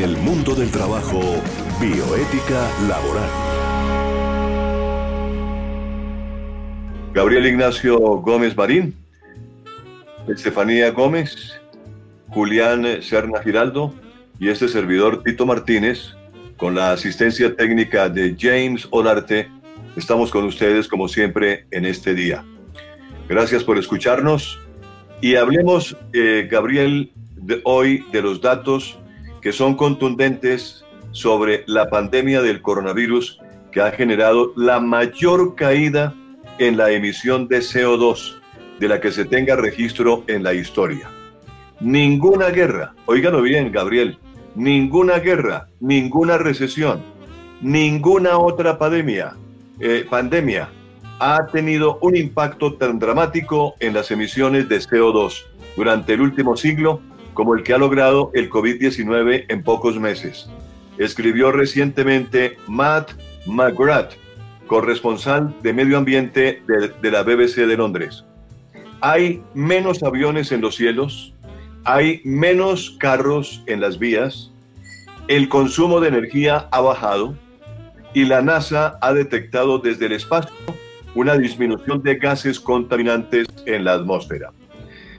[0.00, 1.20] El mundo del trabajo,
[1.78, 3.28] bioética laboral.
[7.12, 8.94] Gabriel Ignacio Gómez Marín,
[10.26, 11.60] Estefanía Gómez,
[12.30, 13.94] Julián Serna Giraldo
[14.38, 16.16] y este servidor Tito Martínez,
[16.56, 19.50] con la asistencia técnica de James Olarte,
[19.96, 22.42] estamos con ustedes como siempre en este día.
[23.28, 24.58] Gracias por escucharnos
[25.20, 28.96] y hablemos, eh, Gabriel, de hoy de los datos
[29.40, 33.40] que son contundentes sobre la pandemia del coronavirus
[33.72, 36.14] que ha generado la mayor caída
[36.58, 38.40] en la emisión de CO2
[38.78, 41.08] de la que se tenga registro en la historia.
[41.80, 44.18] Ninguna guerra, oíganlo bien, Gabriel,
[44.54, 47.00] ninguna guerra, ninguna recesión,
[47.60, 49.34] ninguna otra pandemia,
[49.78, 50.68] eh, pandemia
[51.18, 55.44] ha tenido un impacto tan dramático en las emisiones de CO2
[55.76, 57.00] durante el último siglo
[57.34, 60.48] como el que ha logrado el COVID-19 en pocos meses.
[60.98, 63.12] Escribió recientemente Matt
[63.46, 64.12] McGrath,
[64.66, 68.24] corresponsal de medio ambiente de, la BBC de Londres.
[69.00, 71.34] Hay menos aviones en los cielos,
[71.84, 74.52] hay menos carros en las vías,
[75.28, 77.36] el consumo de energía ha bajado
[78.12, 80.54] y la NASA ha detectado desde el espacio
[81.14, 84.52] una disminución de gases contaminantes en la atmósfera.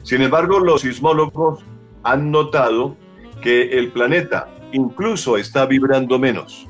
[0.03, 1.63] Sin embargo, los sismólogos
[2.03, 2.97] han notado
[3.41, 6.67] que el planeta incluso está vibrando menos.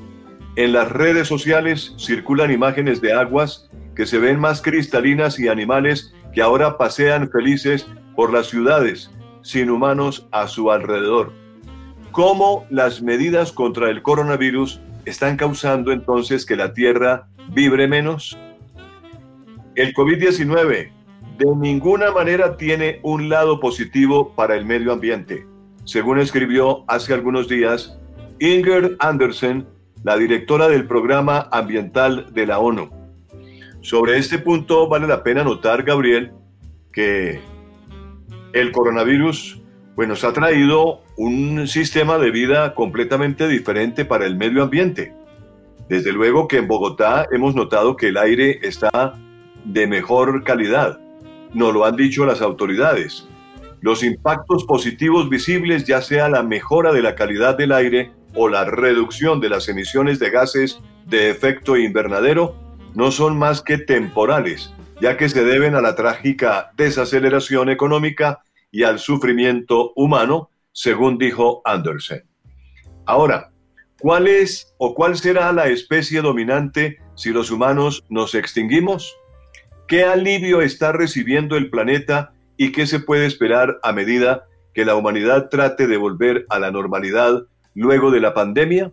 [0.56, 6.14] En las redes sociales circulan imágenes de aguas que se ven más cristalinas y animales
[6.34, 9.10] que ahora pasean felices por las ciudades
[9.42, 11.32] sin humanos a su alrededor.
[12.10, 18.38] ¿Cómo las medidas contra el coronavirus están causando entonces que la Tierra vibre menos?
[19.74, 20.90] El COVID-19
[21.42, 25.44] de ninguna manera tiene un lado positivo para el medio ambiente,
[25.84, 27.98] según escribió hace algunos días
[28.38, 29.66] Inger Andersen,
[30.04, 32.90] la directora del Programa Ambiental de la ONU.
[33.80, 36.32] Sobre este punto vale la pena notar, Gabriel,
[36.92, 37.40] que
[38.52, 39.60] el coronavirus
[39.96, 45.12] pues, nos ha traído un sistema de vida completamente diferente para el medio ambiente.
[45.88, 49.14] Desde luego que en Bogotá hemos notado que el aire está
[49.64, 51.01] de mejor calidad.
[51.54, 53.28] Nos lo han dicho las autoridades.
[53.80, 58.64] Los impactos positivos visibles, ya sea la mejora de la calidad del aire o la
[58.64, 62.56] reducción de las emisiones de gases de efecto invernadero,
[62.94, 68.40] no son más que temporales, ya que se deben a la trágica desaceleración económica
[68.70, 72.22] y al sufrimiento humano, según dijo Andersen.
[73.04, 73.50] Ahora,
[74.00, 79.14] ¿cuál es o cuál será la especie dominante si los humanos nos extinguimos?
[79.88, 84.44] ¿Qué alivio está recibiendo el planeta y qué se puede esperar a medida
[84.74, 88.92] que la humanidad trate de volver a la normalidad luego de la pandemia?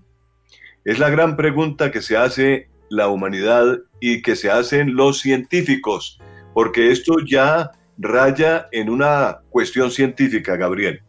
[0.85, 6.19] Es la gran pregunta que se hace la humanidad y que se hacen los científicos,
[6.53, 11.01] porque esto ya raya en una cuestión científica, Gabriel.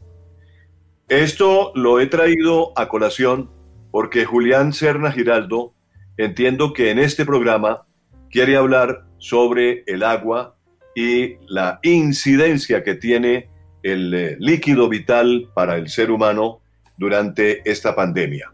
[1.08, 3.50] Esto lo he traído a colación
[3.90, 5.74] porque Julián Serna Giraldo,
[6.16, 7.86] entiendo que en este programa
[8.30, 10.56] quiere hablar sobre el agua
[10.97, 13.48] y la incidencia que tiene
[13.84, 16.60] el eh, líquido vital para el ser humano
[16.97, 18.53] durante esta pandemia.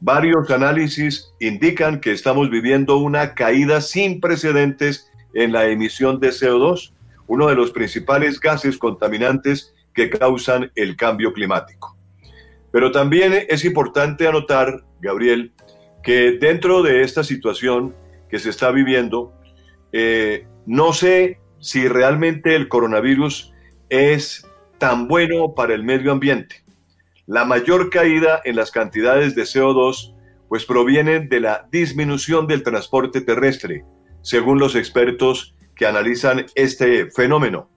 [0.00, 6.92] Varios análisis indican que estamos viviendo una caída sin precedentes en la emisión de CO2,
[7.26, 11.96] uno de los principales gases contaminantes que causan el cambio climático.
[12.70, 15.52] Pero también es importante anotar, Gabriel,
[16.02, 17.94] que dentro de esta situación
[18.28, 19.32] que se está viviendo,
[19.96, 23.52] eh, no sé si realmente el coronavirus
[23.88, 24.44] es
[24.78, 26.64] tan bueno para el medio ambiente.
[27.26, 30.16] La mayor caída en las cantidades de CO2
[30.48, 33.84] pues proviene de la disminución del transporte terrestre,
[34.20, 37.70] según los expertos que analizan este fenómeno.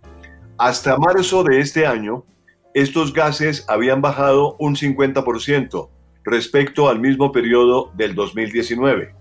[0.58, 2.26] Hasta marzo de este año,
[2.74, 5.92] estos gases habían bajado un 50%
[6.24, 9.17] respecto al mismo periodo del 2019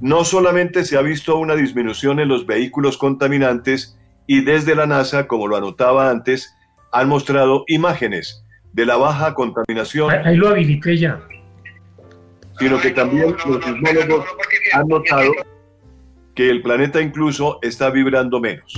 [0.00, 5.26] no solamente se ha visto una disminución en los vehículos contaminantes y desde la NASA,
[5.26, 6.54] como lo anotaba antes,
[6.92, 10.10] han mostrado imágenes de la baja contaminación.
[10.10, 11.20] Ahí lo habilité ya.
[12.58, 14.24] Sino que también los sismólogos
[14.72, 15.32] han notado
[16.34, 18.74] que el planeta incluso está vibrando menos.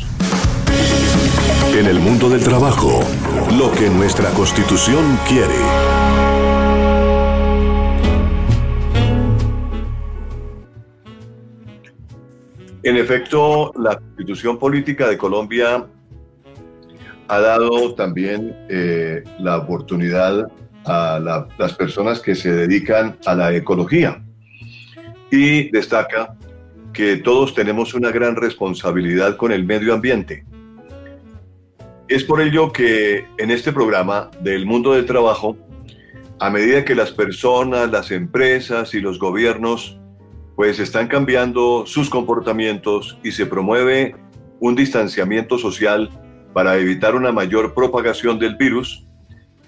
[1.76, 3.00] En el mundo del trabajo,
[3.58, 6.09] lo que nuestra constitución quiere.
[12.82, 15.86] En efecto, la constitución política de Colombia
[17.28, 20.50] ha dado también eh, la oportunidad
[20.86, 24.24] a las personas que se dedican a la ecología
[25.30, 26.34] y destaca
[26.94, 30.44] que todos tenemos una gran responsabilidad con el medio ambiente.
[32.08, 35.56] Es por ello que en este programa del mundo del trabajo,
[36.40, 39.99] a medida que las personas, las empresas y los gobiernos
[40.60, 44.14] pues están cambiando sus comportamientos y se promueve
[44.58, 46.10] un distanciamiento social
[46.52, 49.06] para evitar una mayor propagación del virus,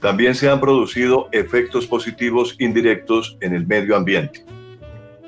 [0.01, 4.45] también se han producido efectos positivos indirectos en el medio ambiente.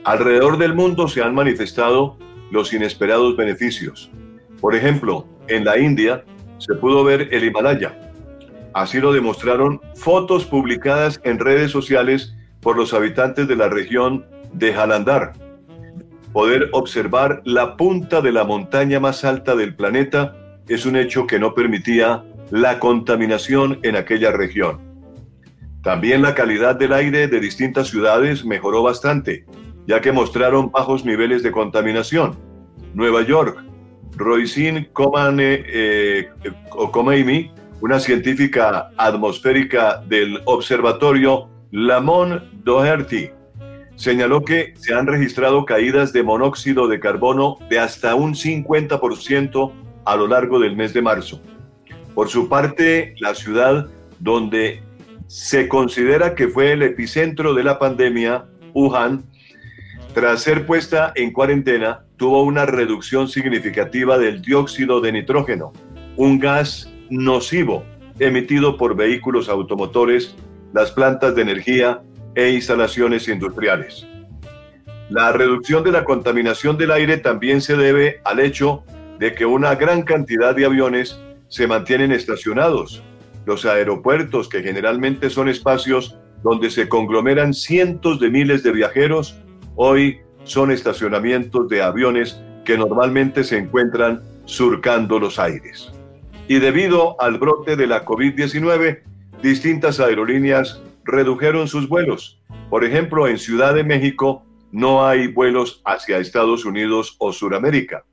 [0.05, 2.19] Alrededor del mundo se han manifestado
[2.50, 4.10] los inesperados beneficios.
[4.60, 6.26] Por ejemplo, en la India
[6.58, 8.12] se pudo ver el Himalaya.
[8.75, 14.70] Así lo demostraron fotos publicadas en redes sociales por los habitantes de la región de
[14.75, 15.43] Jalandhar.
[16.34, 20.34] Poder observar la punta de la montaña más alta del planeta
[20.66, 24.81] es un hecho que no permitía la contaminación en aquella región.
[25.84, 29.46] También la calidad del aire de distintas ciudades mejoró bastante,
[29.86, 32.36] ya que mostraron bajos niveles de contaminación.
[32.94, 33.62] Nueva York,
[34.16, 36.31] Roisin Komane eh,
[37.81, 43.31] una científica atmosférica del observatorio Lamont Doherty,
[43.96, 49.73] señaló que se han registrado caídas de monóxido de carbono de hasta un 50%
[50.05, 51.41] a lo largo del mes de marzo.
[52.14, 53.88] Por su parte, la ciudad
[54.19, 54.82] donde
[55.26, 59.25] se considera que fue el epicentro de la pandemia, Wuhan,
[60.12, 65.73] tras ser puesta en cuarentena, tuvo una reducción significativa del dióxido de nitrógeno,
[66.17, 67.85] un gas nocivo
[68.19, 70.37] emitido por vehículos automotores,
[70.73, 72.02] las plantas de energía
[72.34, 74.06] e instalaciones industriales.
[75.10, 78.84] La reducción de la contaminación del aire también se debe al hecho
[79.19, 83.02] de que una gran cantidad de aviones se mantienen estacionados.
[83.46, 89.36] Los aeropuertos, que generalmente son espacios donde se conglomeran cientos de miles de viajeros,
[89.76, 95.92] hoy son estacionamientos de aviones que normalmente se encuentran surcando los aires.
[96.48, 99.00] Y debido al brote de la COVID-19,
[99.42, 102.40] distintas aerolíneas redujeron sus vuelos.
[102.70, 108.04] Por ejemplo, en Ciudad de México no hay vuelos hacia Estados Unidos o Sudamérica.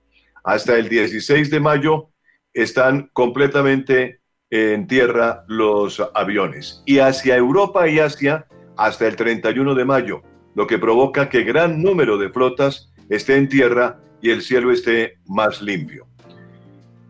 [0.44, 2.10] Hasta el 16 de mayo
[2.54, 6.84] están completamente en tierra los aviones.
[6.86, 8.46] Y hacia Europa y Asia
[8.78, 10.22] hasta el 31 de mayo,
[10.56, 15.18] lo que provoca que gran número de flotas esté en tierra y el cielo esté
[15.26, 16.08] más limpio.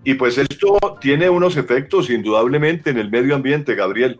[0.03, 4.19] Y pues esto tiene unos efectos indudablemente en el medio ambiente, Gabriel.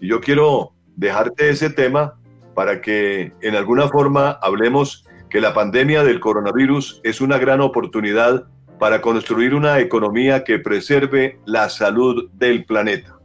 [0.00, 2.14] Y yo quiero dejarte ese tema
[2.54, 8.46] para que en alguna forma hablemos que la pandemia del coronavirus es una gran oportunidad
[8.78, 13.18] para construir una economía que preserve la salud del planeta.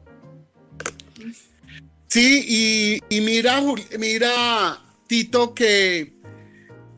[2.07, 3.61] Sí, y, mira,
[3.99, 6.13] mira, Tito, que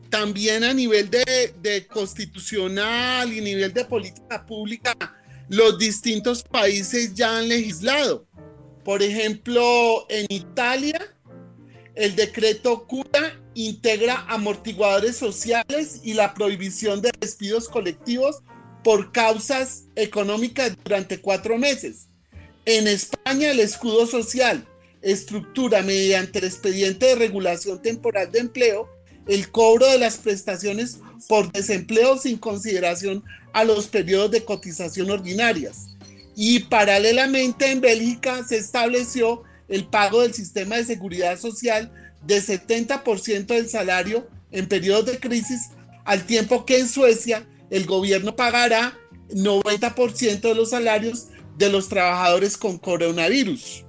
[0.08, 4.94] también a nivel de, de, constitucional y nivel de política pública,
[5.48, 8.26] los distintos países ya han legislado.
[8.84, 11.14] Por ejemplo, en Italia,
[11.94, 18.42] el decreto CURA integra amortiguadores sociales y la prohibición de despidos colectivos
[18.82, 22.08] por causas económicas durante cuatro meses.
[22.64, 24.66] En España, el escudo social
[25.02, 28.88] estructura mediante el expediente de regulación temporal de empleo
[29.26, 33.22] el cobro de las prestaciones por desempleo sin consideración
[33.52, 35.89] a los periodos de cotización ordinarias.
[36.42, 41.92] Y paralelamente en Bélgica se estableció el pago del sistema de seguridad social
[42.24, 45.68] de 70% del salario en periodos de crisis,
[46.06, 51.26] al tiempo que en Suecia el gobierno pagará 90% de los salarios
[51.58, 53.84] de los trabajadores con coronavirus.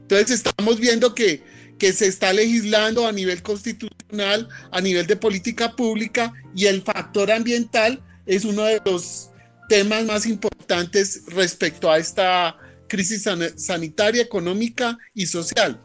[0.00, 1.44] Entonces estamos viendo que,
[1.78, 7.30] que se está legislando a nivel constitucional, a nivel de política pública y el factor
[7.30, 9.29] ambiental es uno de los
[9.70, 12.56] temas más importantes respecto a esta
[12.88, 15.80] crisis sanitaria, económica y social.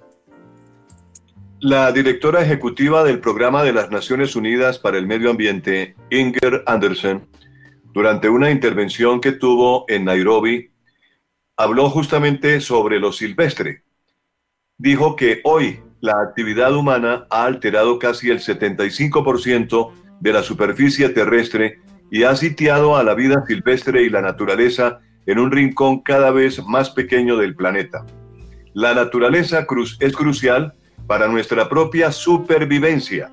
[1.60, 7.28] La directora ejecutiva del Programa de las Naciones Unidas para el Medio Ambiente, Inger Andersen,
[7.94, 10.72] durante una intervención que tuvo en Nairobi,
[11.56, 13.84] habló justamente sobre lo silvestre.
[14.80, 21.82] Dijo que hoy la actividad humana ha alterado casi el 75% de la superficie terrestre
[22.12, 26.64] y ha sitiado a la vida silvestre y la naturaleza en un rincón cada vez
[26.66, 28.06] más pequeño del planeta.
[28.74, 29.66] La naturaleza
[30.00, 30.74] es crucial
[31.08, 33.32] para nuestra propia supervivencia.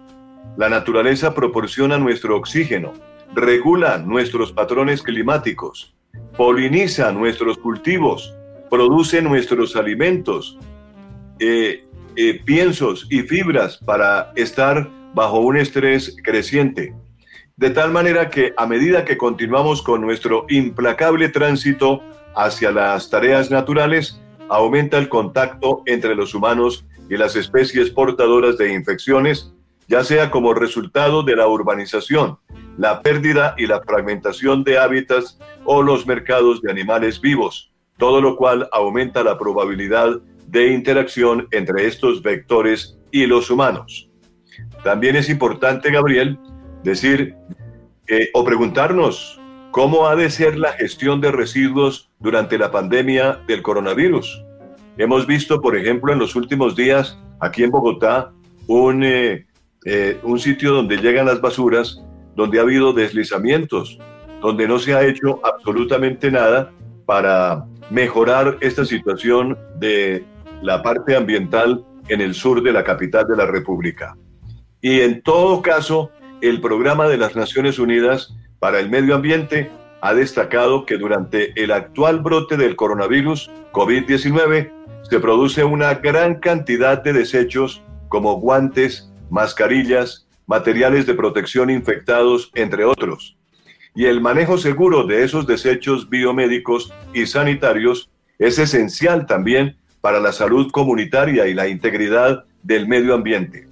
[0.57, 2.93] La naturaleza proporciona nuestro oxígeno,
[3.35, 5.95] regula nuestros patrones climáticos,
[6.37, 8.35] poliniza nuestros cultivos,
[8.71, 10.59] produce nuestros alimentos,
[11.39, 11.85] eh,
[12.17, 16.95] eh, piensos y fibras para estar bajo un estrés creciente.
[17.57, 22.03] De tal manera que a medida que continuamos con nuestro implacable tránsito
[22.35, 28.73] hacia las tareas naturales, aumenta el contacto entre los humanos y las especies portadoras de
[28.73, 29.53] infecciones,
[29.87, 32.39] ya sea como resultado de la urbanización,
[32.79, 38.37] la pérdida y la fragmentación de hábitats o los mercados de animales vivos, todo lo
[38.37, 44.11] cual aumenta la probabilidad de interacción entre estos vectores y los humanos.
[44.83, 46.39] También es importante, Gabriel,
[46.83, 47.35] decir
[48.35, 49.41] o preguntarnos
[49.73, 54.45] cómo ha de ser la gestión de residuos durante la pandemia del coronavirus.
[54.99, 58.33] Hemos visto, por ejemplo, en los últimos días, aquí en Bogotá,
[58.67, 59.47] un, eh,
[59.87, 62.03] eh, un sitio donde llegan las basuras,
[62.37, 63.99] donde ha habido deslizamientos,
[64.43, 66.71] donde no se ha hecho absolutamente nada
[67.07, 70.25] para mejorar esta situación de
[70.61, 74.17] la parte ambiental en el sur de la capital de la República.
[74.83, 76.11] Y en todo caso,
[76.43, 79.71] el Programa de las Naciones Unidas para el Medio Ambiente
[80.01, 84.73] ha destacado que durante el actual brote del coronavirus COVID-19
[85.09, 92.85] se produce una gran cantidad de desechos como guantes, mascarillas, materiales de protección infectados, entre
[92.85, 93.37] otros.
[93.95, 100.33] Y el manejo seguro de esos desechos biomédicos y sanitarios es esencial también para la
[100.33, 103.72] salud comunitaria y la integridad del medio ambiente.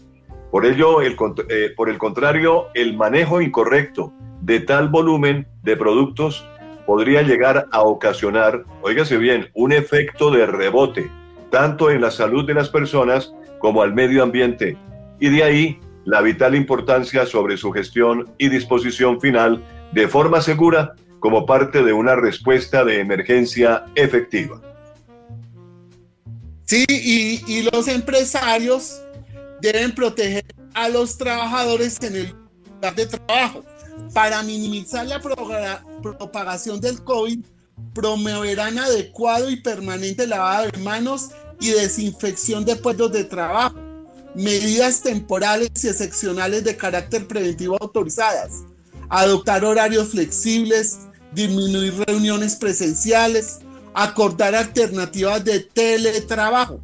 [0.50, 1.16] Por ello, el,
[1.48, 6.44] eh, por el contrario, el manejo incorrecto de tal volumen de productos
[6.86, 11.08] podría llegar a ocasionar, oígase bien, un efecto de rebote,
[11.50, 14.76] tanto en la salud de las personas como al medio ambiente,
[15.20, 20.94] y de ahí la vital importancia sobre su gestión y disposición final de forma segura
[21.20, 24.60] como parte de una respuesta de emergencia efectiva.
[26.64, 29.02] Sí, y, y los empresarios
[29.60, 32.34] deben proteger a los trabajadores en el
[32.74, 33.64] lugar de trabajo.
[34.14, 37.40] Para minimizar la propagación del COVID,
[37.94, 43.76] promoverán adecuado y permanente lavado de manos y desinfección de puestos de trabajo,
[44.34, 48.62] medidas temporales y excepcionales de carácter preventivo autorizadas,
[49.08, 51.00] adoptar horarios flexibles,
[51.32, 53.58] disminuir reuniones presenciales,
[53.92, 56.80] acordar alternativas de teletrabajo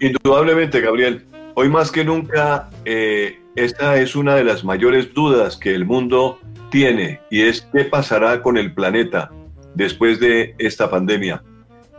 [0.00, 1.24] Indudablemente, Gabriel.
[1.54, 6.40] Hoy más que nunca, eh, esta es una de las mayores dudas que el mundo
[6.70, 9.30] tiene y es qué pasará con el planeta
[9.74, 11.42] después de esta pandemia.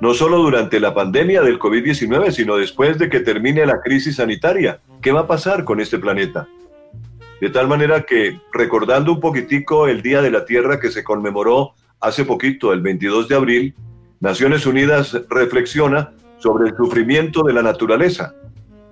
[0.01, 4.81] No solo durante la pandemia del COVID-19, sino después de que termine la crisis sanitaria.
[5.01, 6.49] ¿Qué va a pasar con este planeta?
[7.39, 11.73] De tal manera que, recordando un poquitico el Día de la Tierra que se conmemoró
[12.01, 13.75] hace poquito, el 22 de abril,
[14.19, 16.11] Naciones Unidas reflexiona
[16.45, 18.35] sobre el sufrimiento de la naturaleza.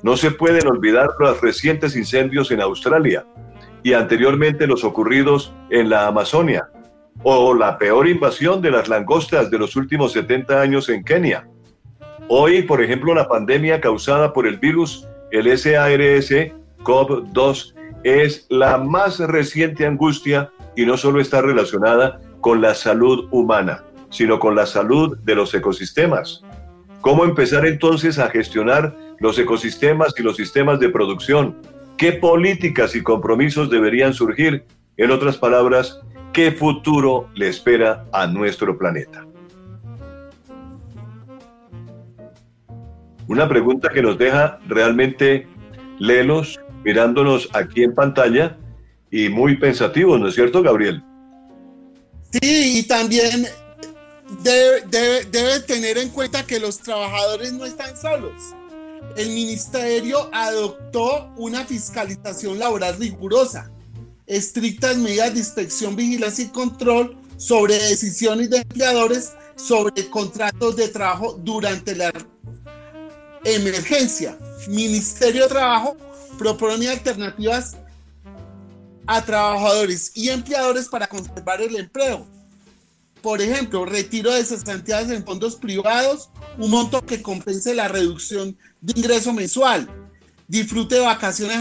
[0.02, 3.28] No se pueden olvidar los recientes incendios en Australia
[3.84, 6.72] y anteriormente los ocurridos en la Amazonia,
[7.22, 11.48] o la peor invasión de las langostas de los últimos 70 años en Kenia.
[12.28, 19.86] Hoy, por ejemplo, la pandemia causada por el virus, el SARS-CoV-2, es la más reciente
[19.86, 25.36] angustia y no solo está relacionada con la salud humana, sino con la salud de
[25.36, 26.44] los ecosistemas.
[27.04, 31.58] ¿Cómo empezar entonces a gestionar los ecosistemas y los sistemas de producción?
[31.98, 34.64] ¿Qué políticas y compromisos deberían surgir?
[34.96, 36.00] En otras palabras,
[36.32, 39.28] ¿qué futuro le espera a nuestro planeta?
[43.28, 45.46] Una pregunta que nos deja realmente
[46.00, 48.58] lelos, mirándonos aquí en pantalla
[49.12, 51.04] y muy pensativos, ¿no es cierto, Gabriel?
[52.32, 53.46] Sí, y también
[54.42, 58.34] debe, tener en cuenta que los trabajadores no están solos.
[59.16, 63.70] El ministerio adoptó una fiscalización laboral rigurosa,
[64.26, 71.34] estrictas medidas de inspección, vigilancia y control sobre decisiones de empleadores sobre contratos de trabajo
[71.44, 72.12] durante la
[73.44, 74.38] emergencia.
[74.68, 75.98] Ministerio de Trabajo
[76.38, 77.76] propone alternativas
[79.06, 82.33] a trabajadores y empleadores para conservar el empleo
[83.24, 89.00] por ejemplo, retiro de cesantías en fondos privados, un monto que compense la reducción de
[89.00, 89.90] ingreso mensual,
[90.46, 91.58] disfrute de vacaciones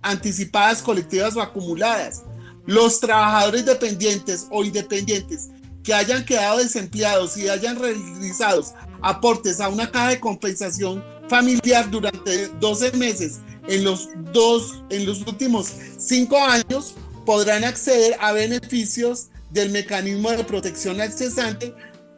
[0.00, 2.22] anticipadas, colectivas o acumuladas.
[2.64, 5.50] Los trabajadores dependientes o independientes
[5.84, 8.64] que hayan quedado desempleados y hayan realizado
[9.02, 15.20] aportes a una caja de compensación familiar durante 12 meses en los, dos, en los
[15.26, 16.94] últimos cinco años
[17.26, 21.74] podrán acceder a beneficios del mecanismo de protección al cesante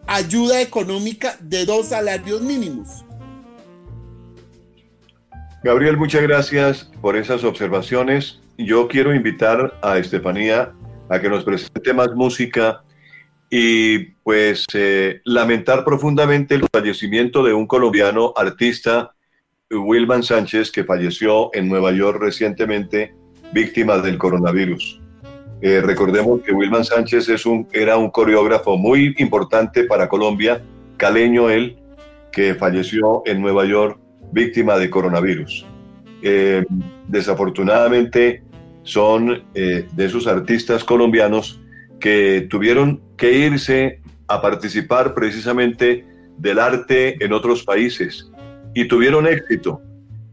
[0.07, 3.05] ayuda económica de dos salarios mínimos.
[5.63, 8.41] Gabriel, muchas gracias por esas observaciones.
[8.59, 10.73] Yo quiero invitar a Estefanía
[11.09, 12.83] a que nos presente más música
[13.49, 19.15] y pues eh, lamentar profundamente el fallecimiento de un colombiano artista,
[19.71, 23.15] Wilman Sánchez, que falleció en Nueva York recientemente,
[23.53, 25.02] víctima del coronavirus.
[25.65, 30.61] Eh, recordemos que Wilman Sánchez es un, era un coreógrafo muy importante para Colombia,
[30.97, 31.77] caleño él,
[32.33, 33.97] que falleció en Nueva York
[34.33, 35.65] víctima de coronavirus.
[36.21, 36.65] Eh,
[37.07, 38.43] desafortunadamente
[38.83, 41.61] son eh, de esos artistas colombianos
[42.01, 46.05] que tuvieron que irse a participar precisamente
[46.39, 48.33] del arte en otros países
[48.75, 49.81] y tuvieron éxito.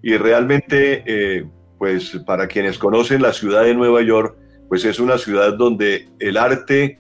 [0.02, 1.46] Y realmente,
[1.78, 4.38] pues para quienes conocen la ciudad de Nueva York,
[4.70, 7.00] pues es una ciudad donde el arte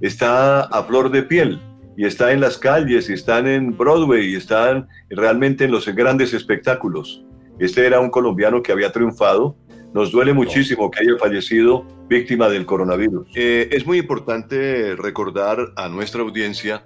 [0.00, 1.60] está a flor de piel
[1.96, 6.32] y está en las calles, y están en Broadway, y están realmente en los grandes
[6.32, 7.24] espectáculos.
[7.58, 9.54] Este era un colombiano que había triunfado.
[9.92, 13.28] Nos duele muchísimo que haya fallecido víctima del coronavirus.
[13.34, 16.84] Eh, es muy importante recordar a nuestra audiencia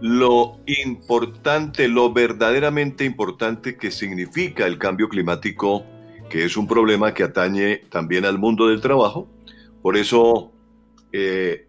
[0.00, 5.84] lo importante, lo verdaderamente importante que significa el cambio climático,
[6.28, 9.28] que es un problema que atañe también al mundo del trabajo.
[9.82, 10.52] Por eso
[11.12, 11.68] eh,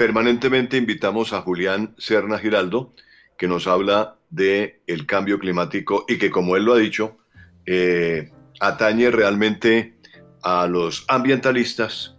[0.00, 2.94] Permanentemente invitamos a Julián Serna Giraldo,
[3.36, 7.18] que nos habla de el cambio climático y que, como él lo ha dicho,
[7.66, 8.30] eh,
[8.60, 9.98] atañe realmente
[10.42, 12.16] a los ambientalistas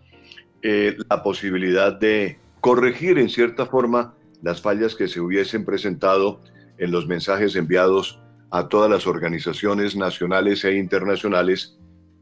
[0.62, 6.40] eh, la posibilidad de corregir en cierta forma las fallas que se hubiesen presentado
[6.78, 8.21] en los mensajes enviados
[8.52, 11.80] a todas las organizaciones nacionales e internacionales,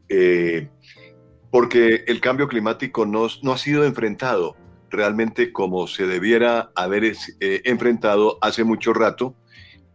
[0.08, 0.68] eh,
[1.50, 4.56] porque el cambio climático no, no ha sido enfrentado
[4.90, 7.14] realmente como se debiera haber eh,
[7.64, 9.34] enfrentado hace mucho rato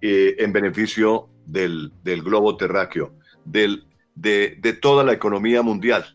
[0.01, 3.13] eh, en beneficio del, globo terráqueo,
[3.45, 6.05] del, de, toda la economía mundial.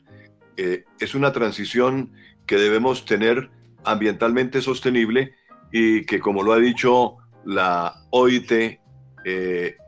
[0.56, 2.12] Es una transición
[2.44, 3.48] que debemos tener
[3.82, 5.32] ambientalmente sostenible
[5.72, 8.78] y que, como lo ha dicho la OIT,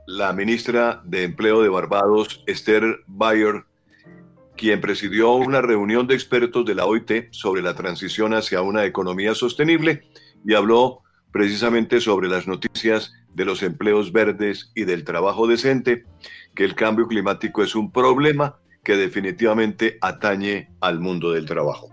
[0.06, 3.64] la ministra de Empleo de Barbados, Esther Bayer,
[4.56, 9.34] quien presidió una reunión de expertos de la OIT sobre la transición hacia una economía
[9.34, 10.02] sostenible
[10.44, 16.04] y habló precisamente sobre las noticias de los empleos verdes y del trabajo decente,
[16.54, 21.90] que el cambio climático es un problema que definitivamente atañe al mundo del trabajo.